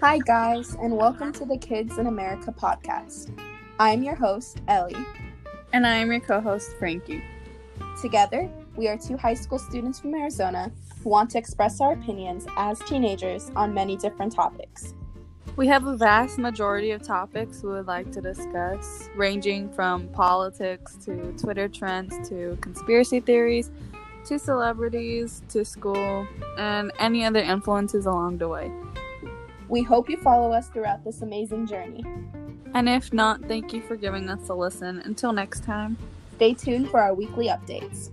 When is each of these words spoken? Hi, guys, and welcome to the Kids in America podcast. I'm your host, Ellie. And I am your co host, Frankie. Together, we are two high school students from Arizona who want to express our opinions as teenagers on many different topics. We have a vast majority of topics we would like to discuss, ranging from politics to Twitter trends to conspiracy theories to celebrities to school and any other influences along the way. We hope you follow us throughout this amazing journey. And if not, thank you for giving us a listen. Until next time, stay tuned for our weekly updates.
Hi, 0.00 0.18
guys, 0.18 0.76
and 0.80 0.96
welcome 0.96 1.32
to 1.32 1.44
the 1.44 1.58
Kids 1.58 1.98
in 1.98 2.06
America 2.06 2.52
podcast. 2.52 3.36
I'm 3.80 4.04
your 4.04 4.14
host, 4.14 4.60
Ellie. 4.68 4.94
And 5.72 5.84
I 5.84 5.96
am 5.96 6.12
your 6.12 6.20
co 6.20 6.40
host, 6.40 6.70
Frankie. 6.78 7.20
Together, 8.00 8.48
we 8.76 8.86
are 8.86 8.96
two 8.96 9.16
high 9.16 9.34
school 9.34 9.58
students 9.58 9.98
from 9.98 10.14
Arizona 10.14 10.70
who 11.02 11.10
want 11.10 11.30
to 11.30 11.38
express 11.38 11.80
our 11.80 11.94
opinions 11.94 12.46
as 12.56 12.78
teenagers 12.84 13.50
on 13.56 13.74
many 13.74 13.96
different 13.96 14.32
topics. 14.32 14.94
We 15.56 15.66
have 15.66 15.88
a 15.88 15.96
vast 15.96 16.38
majority 16.38 16.92
of 16.92 17.02
topics 17.02 17.64
we 17.64 17.70
would 17.70 17.88
like 17.88 18.12
to 18.12 18.20
discuss, 18.20 19.08
ranging 19.16 19.68
from 19.72 20.06
politics 20.10 20.96
to 21.06 21.32
Twitter 21.32 21.66
trends 21.66 22.28
to 22.28 22.56
conspiracy 22.60 23.18
theories 23.18 23.72
to 24.26 24.38
celebrities 24.38 25.42
to 25.48 25.64
school 25.64 26.24
and 26.56 26.92
any 27.00 27.24
other 27.24 27.40
influences 27.40 28.06
along 28.06 28.38
the 28.38 28.46
way. 28.46 28.70
We 29.68 29.82
hope 29.82 30.08
you 30.08 30.16
follow 30.16 30.52
us 30.52 30.68
throughout 30.68 31.04
this 31.04 31.20
amazing 31.22 31.66
journey. 31.66 32.04
And 32.74 32.88
if 32.88 33.12
not, 33.12 33.44
thank 33.44 33.72
you 33.72 33.82
for 33.82 33.96
giving 33.96 34.28
us 34.30 34.48
a 34.48 34.54
listen. 34.54 35.00
Until 35.04 35.32
next 35.32 35.64
time, 35.64 35.96
stay 36.36 36.54
tuned 36.54 36.90
for 36.90 37.00
our 37.00 37.14
weekly 37.14 37.48
updates. 37.48 38.10